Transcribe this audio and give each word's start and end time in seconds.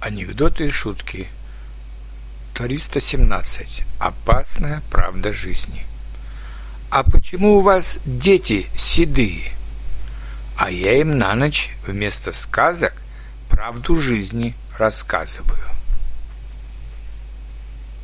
Анекдоты 0.00 0.68
и 0.68 0.70
шутки. 0.70 1.28
317. 2.54 3.84
Опасная 3.98 4.80
правда 4.90 5.34
жизни. 5.34 5.84
А 6.90 7.02
почему 7.02 7.58
у 7.58 7.60
вас 7.60 7.98
дети 8.06 8.66
седые? 8.78 9.52
А 10.56 10.70
я 10.70 10.98
им 10.98 11.18
на 11.18 11.34
ночь 11.34 11.76
вместо 11.86 12.32
сказок 12.32 12.94
правду 13.50 13.96
жизни 13.96 14.54
рассказываю. 14.78 15.79